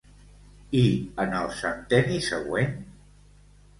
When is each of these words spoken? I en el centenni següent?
I 0.79 0.85
en 1.25 1.37
el 1.41 1.53
centenni 1.59 2.17
següent? 2.31 2.75